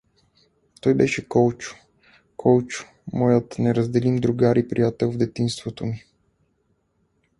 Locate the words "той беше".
0.81-1.27